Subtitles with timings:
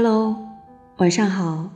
[0.00, 0.36] Hello，
[0.98, 1.70] 晚上好。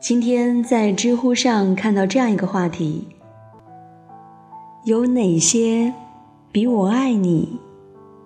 [0.00, 3.06] 今天在知乎上看到这样一个话题：
[4.82, 5.94] 有哪些
[6.50, 7.60] 比我爱你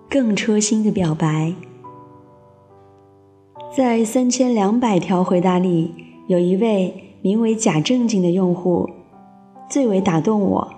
[0.09, 1.53] 更戳心的表白？
[3.77, 5.93] 在三千两百条回答里，
[6.25, 8.89] 有一位名为假正经的用户
[9.69, 10.73] 最为打动我。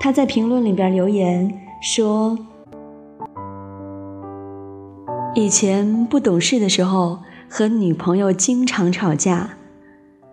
[0.00, 2.38] 他在评论里边留言说。
[5.38, 9.50] 以前不懂事的时候，和女朋友经常吵架，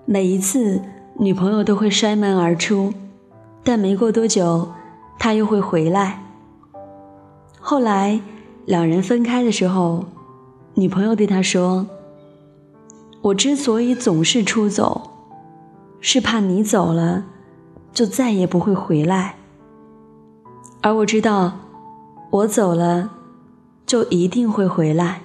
[0.03, 0.81] 每一次
[1.19, 2.91] 女朋友都会摔门而出，
[3.63, 4.71] 但没过多久，
[5.19, 6.23] 他又会回来。
[7.59, 8.19] 后来
[8.65, 10.05] 两人分开的时候，
[10.73, 11.85] 女朋友对他说
[13.21, 15.11] ：“我之所以总是出走，
[16.01, 17.25] 是怕你走了，
[17.93, 19.35] 就再也不会回来。
[20.81, 21.59] 而我知道，
[22.31, 23.11] 我走了。”
[23.85, 25.21] 就一定会回来，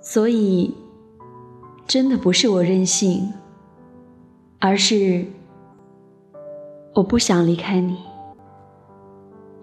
[0.00, 0.74] 所以
[1.86, 3.32] 真的不是我任性，
[4.58, 5.24] 而是
[6.94, 7.98] 我不想离开你。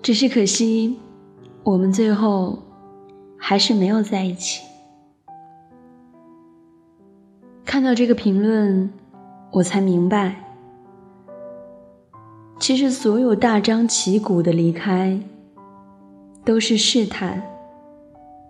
[0.01, 0.97] 只是可惜，
[1.63, 2.59] 我们最后
[3.37, 4.63] 还是没有在一起。
[7.65, 8.89] 看到这个评论，
[9.51, 10.33] 我才明白，
[12.57, 15.19] 其实所有大张旗鼓的离开，
[16.45, 17.56] 都是试探。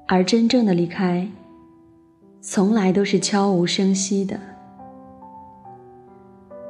[0.10, 1.30] 而真正的离开，
[2.40, 4.40] 从来都是悄无声息的。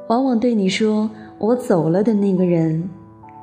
[0.08, 1.08] 往往对你说
[1.38, 2.90] “我走了”的那个人，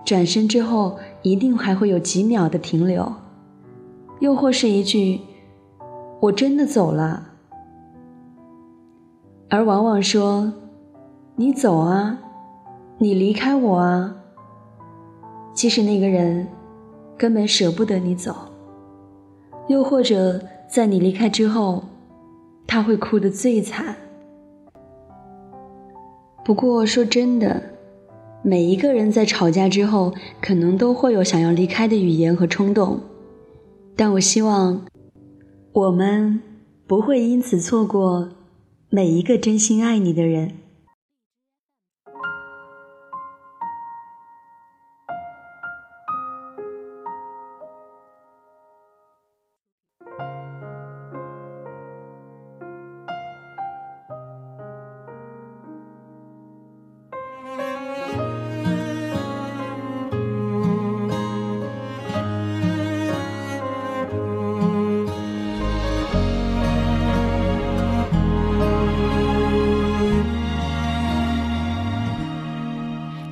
[0.03, 3.09] 转身之后一定还会有几秒的停留，
[4.19, 5.21] 又或是一句
[6.19, 7.29] “我真的走了”。
[9.49, 10.51] 而往往说
[11.37, 12.17] “你走啊，
[12.97, 14.13] 你离开我啊”，
[15.55, 16.45] 其实那个人
[17.15, 18.35] 根本舍不得你走。
[19.67, 21.83] 又或者，在你离开之后，
[22.67, 23.95] 他会哭得最惨。
[26.43, 27.61] 不过说真的，
[28.43, 32.99] 每一个人在吵架之后，可能都会有想要离开的语言和冲动。
[33.95, 34.85] 但我希望，
[35.71, 36.41] 我们
[36.85, 38.29] 不会因此错过
[38.89, 40.51] 每一个真心爱你的人。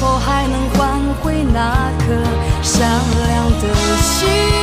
[0.00, 2.14] 否还能换回那颗
[2.62, 2.88] 善
[3.28, 4.59] 良的心？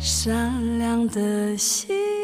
[0.00, 2.17] 善良的心？